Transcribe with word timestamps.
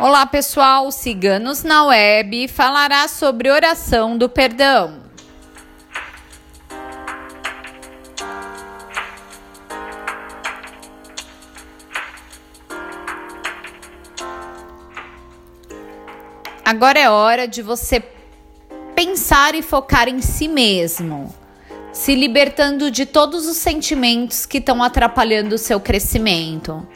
Olá 0.00 0.24
pessoal, 0.26 0.92
Ciganos 0.92 1.64
na 1.64 1.86
Web 1.86 2.46
falará 2.46 3.08
sobre 3.08 3.50
oração 3.50 4.16
do 4.16 4.28
perdão. 4.28 5.02
Agora 16.64 17.00
é 17.00 17.10
hora 17.10 17.48
de 17.48 17.60
você 17.60 18.00
pensar 18.94 19.56
e 19.56 19.62
focar 19.62 20.08
em 20.08 20.22
si 20.22 20.46
mesmo, 20.46 21.34
se 21.92 22.14
libertando 22.14 22.88
de 22.88 23.04
todos 23.04 23.48
os 23.48 23.56
sentimentos 23.56 24.46
que 24.46 24.58
estão 24.58 24.80
atrapalhando 24.80 25.56
o 25.56 25.58
seu 25.58 25.80
crescimento. 25.80 26.86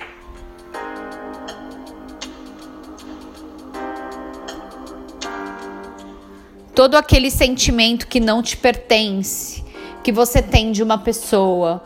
Todo 6.74 6.96
aquele 6.96 7.30
sentimento 7.30 8.06
que 8.06 8.20
não 8.20 8.42
te 8.42 8.56
pertence, 8.56 9.62
que 10.02 10.10
você 10.10 10.42
tem 10.42 10.72
de 10.72 10.82
uma 10.82 10.98
pessoa. 10.98 11.82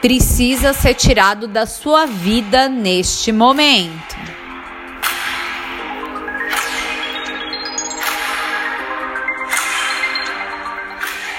Precisa 0.00 0.72
ser 0.72 0.94
tirado 0.94 1.48
da 1.48 1.66
sua 1.66 2.06
vida 2.06 2.68
neste 2.68 3.32
momento. 3.32 4.16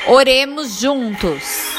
Oremos 0.08 0.80
juntos. 0.80 1.77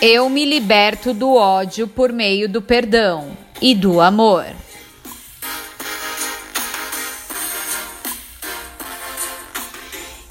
Eu 0.00 0.28
me 0.30 0.44
liberto 0.44 1.12
do 1.12 1.34
ódio 1.34 1.88
por 1.88 2.12
meio 2.12 2.48
do 2.48 2.62
perdão 2.62 3.36
e 3.60 3.74
do 3.74 4.00
amor. 4.00 4.46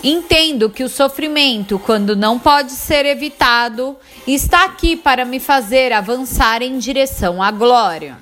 Entendo 0.02 0.70
que 0.70 0.86
o 0.86 0.88
sofrimento, 0.90 1.78
quando 1.78 2.16
não 2.16 2.40
pode 2.40 2.72
ser 2.72 3.06
evitado, 3.06 3.98
está 4.26 4.64
aqui 4.64 4.96
para 4.96 5.26
me 5.26 5.38
fazer 5.38 5.92
avançar 5.92 6.62
em 6.62 6.78
direção 6.78 7.44
à 7.44 7.52
glória. 7.52 8.18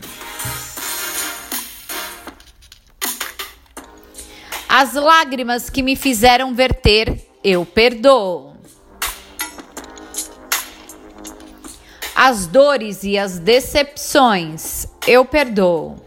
As 4.68 4.96
lágrimas 4.96 5.70
que 5.70 5.84
me 5.84 5.96
fizeram 5.96 6.56
verter, 6.56 7.24
eu 7.44 7.64
perdoo. 7.64 8.55
As 12.16 12.48
dores 12.48 13.04
e 13.04 13.18
as 13.18 13.40
decepções 13.40 14.88
eu 15.06 15.26
perdoo. 15.26 15.98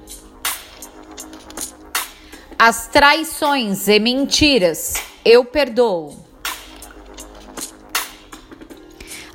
As 2.59 2.89
traições 2.89 3.89
e 3.89 4.01
mentiras 4.01 4.95
eu 5.23 5.45
perdoo. 5.45 6.17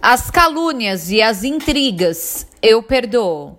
As 0.02 0.32
calúnias 0.32 1.12
e 1.12 1.22
as 1.22 1.44
intrigas 1.44 2.48
eu 2.60 2.82
perdoo. 2.82 3.56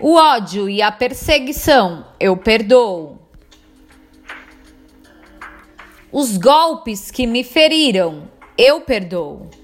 O 0.00 0.16
ódio 0.16 0.68
e 0.68 0.82
a 0.82 0.90
perseguição 0.90 2.04
eu 2.18 2.36
perdoo. 2.36 3.16
Os 6.10 6.36
golpes 6.36 7.12
que 7.12 7.28
me 7.28 7.44
feriram 7.44 8.28
eu 8.58 8.80
perdoo. 8.80 9.61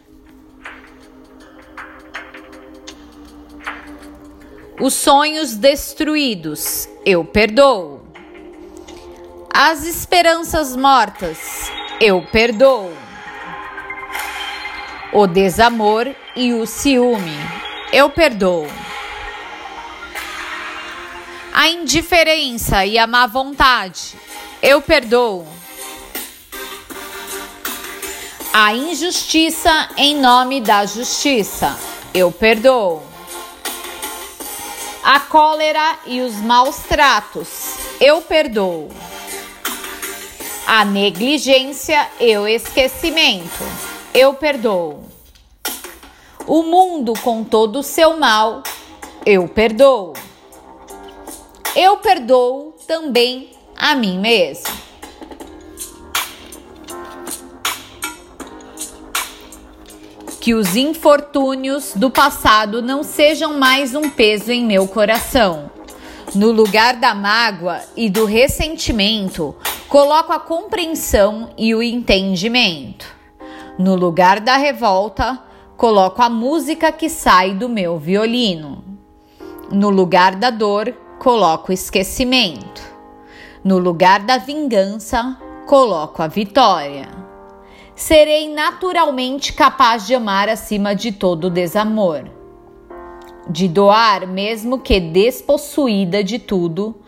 Os 4.81 4.95
sonhos 4.95 5.57
destruídos, 5.57 6.89
eu 7.05 7.25
perdoo. 7.25 8.01
As 9.53 9.85
esperanças 9.85 10.77
mortas, 10.77 11.69
eu 12.01 12.25
perdoo. 12.31 12.93
O 15.13 15.27
desamor 15.27 16.15
e 16.37 16.53
o 16.55 16.65
ciúme, 16.65 17.37
eu 17.93 18.09
perdoo. 18.09 18.69
A 21.53 21.69
indiferença 21.69 22.87
e 22.87 22.99
a 22.99 23.07
má 23.09 23.27
vontade, 23.27 24.15
eu 24.63 24.81
perdoo. 24.81 25.45
A 28.53 28.73
injustiça 28.75 29.89
em 29.97 30.15
nome 30.15 30.61
da 30.61 30.87
justiça, 30.87 31.77
eu 32.15 32.31
perdoo 32.31 33.18
a 35.11 35.21
cólera 35.21 36.01
e 36.05 36.21
os 36.21 36.35
maus 36.35 36.81
tratos, 36.81 37.79
eu 37.99 38.21
perdoo. 38.21 38.91
A 40.67 40.85
negligência 40.85 42.07
e 42.21 42.37
o 42.37 42.47
esquecimento, 42.47 43.65
eu 44.13 44.35
perdoo. 44.35 45.03
O 46.47 46.63
mundo 46.63 47.15
com 47.23 47.43
todo 47.43 47.79
o 47.79 47.83
seu 47.83 48.19
mal, 48.19 48.63
eu 49.25 49.49
perdoo. 49.49 50.13
Eu 51.75 51.97
perdoo 51.97 52.77
também 52.87 53.51
a 53.79 53.95
mim 53.95 54.19
mesmo. 54.19 54.78
Que 60.49 60.55
os 60.55 60.77
infortúnios 60.77 61.93
do 61.95 62.11
passado 62.11 62.81
não 62.81 63.03
sejam 63.03 63.59
mais 63.59 63.95
um 63.95 64.09
peso 64.09 64.51
em 64.51 64.65
meu 64.65 64.89
coração. 64.89 65.71
No 66.35 66.51
lugar 66.51 66.97
da 66.97 67.15
mágoa 67.15 67.83
e 67.95 68.09
do 68.09 68.25
ressentimento, 68.25 69.55
coloco 69.91 70.33
a 70.33 70.41
compreensão 70.41 71.51
e 71.59 71.75
o 71.75 71.83
entendimento. 71.83 73.05
No 73.79 73.95
lugar 73.95 74.41
da 74.41 74.57
revolta, 74.57 75.39
coloco 75.77 76.23
a 76.23 76.31
música 76.31 76.91
que 76.91 77.11
sai 77.11 77.53
do 77.53 77.69
meu 77.69 77.99
violino. 77.99 78.83
No 79.71 79.91
lugar 79.91 80.35
da 80.35 80.49
dor, 80.49 80.95
coloco 81.19 81.71
esquecimento. 81.71 82.81
No 83.63 83.77
lugar 83.77 84.21
da 84.21 84.39
vingança, 84.39 85.37
coloco 85.67 86.23
a 86.23 86.27
vitória 86.27 87.28
serei 87.99 88.49
naturalmente 88.49 89.53
capaz 89.53 90.07
de 90.07 90.15
amar 90.15 90.49
acima 90.49 90.95
de 90.95 91.11
todo 91.11 91.51
desamor, 91.51 92.31
de 93.51 93.67
doar 93.67 94.25
mesmo 94.25 94.79
que 94.79 95.01
despossuída 95.01 96.23
de 96.23 96.39
tudo, 96.39 97.03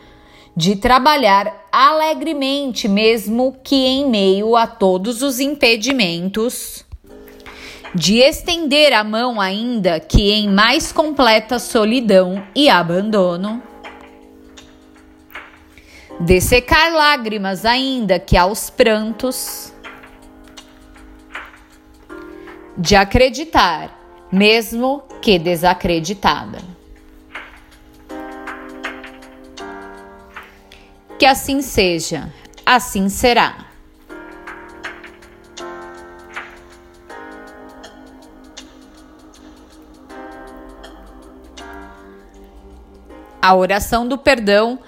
de 0.56 0.74
trabalhar 0.74 1.68
alegremente 1.70 2.88
mesmo 2.88 3.56
que 3.62 3.76
em 3.76 4.10
meio 4.10 4.56
a 4.56 4.66
todos 4.66 5.22
os 5.22 5.38
impedimentos, 5.38 6.84
de 7.94 8.18
estender 8.18 8.92
a 8.92 9.04
mão 9.04 9.40
ainda 9.40 10.00
que 10.00 10.32
em 10.32 10.48
mais 10.48 10.90
completa 10.90 11.60
solidão 11.60 12.44
e 12.52 12.68
abandono, 12.68 13.62
de 16.18 16.40
secar 16.40 16.92
lágrimas 16.92 17.64
ainda 17.64 18.18
que 18.18 18.36
aos 18.36 18.70
prantos, 18.70 19.72
de 22.76 22.96
acreditar, 22.96 23.98
mesmo 24.30 25.02
que 25.20 25.38
desacreditada. 25.38 26.58
Que 31.18 31.26
assim 31.26 31.60
seja, 31.60 32.32
assim 32.64 33.08
será. 33.08 33.66
A 43.42 43.54
oração 43.54 44.06
do 44.06 44.18
perdão 44.18 44.78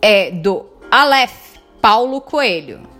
é 0.00 0.30
do 0.30 0.66
Aleph 0.90 1.56
Paulo 1.80 2.20
Coelho. 2.20 2.91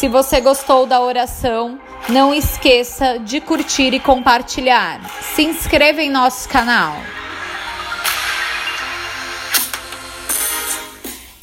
Se 0.00 0.08
você 0.08 0.40
gostou 0.40 0.86
da 0.86 0.98
oração, 0.98 1.78
não 2.08 2.32
esqueça 2.32 3.18
de 3.18 3.38
curtir 3.38 3.92
e 3.92 4.00
compartilhar. 4.00 4.98
Se 5.20 5.42
inscreva 5.42 6.00
em 6.00 6.08
nosso 6.08 6.48
canal. 6.48 6.96